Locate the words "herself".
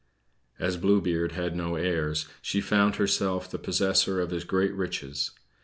2.95-3.47